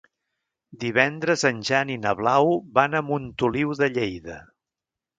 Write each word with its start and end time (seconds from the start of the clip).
Divendres 0.83 1.43
en 1.51 1.59
Jan 1.69 1.93
i 1.97 1.99
na 2.07 2.15
Blau 2.23 2.51
van 2.81 3.01
a 3.01 3.05
Montoliu 3.13 3.81
de 3.85 3.95
Lleida. 3.99 4.45